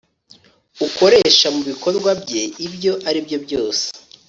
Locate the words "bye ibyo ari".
2.21-3.19